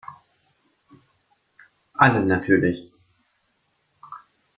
Alle 1.93 2.25
natürlich. 2.25 2.91